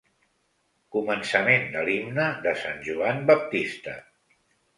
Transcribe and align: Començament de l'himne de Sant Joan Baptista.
Començament 0.95 1.67
de 1.75 1.83
l'himne 1.89 2.25
de 2.47 2.55
Sant 2.63 2.81
Joan 2.89 3.23
Baptista. 3.29 3.97